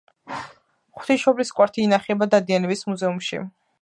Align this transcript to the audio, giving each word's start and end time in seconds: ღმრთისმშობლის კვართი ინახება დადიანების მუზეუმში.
ღმრთისმშობლის 1.01 1.51
კვართი 1.59 1.85
ინახება 1.89 2.29
დადიანების 2.33 2.83
მუზეუმში. 2.93 3.45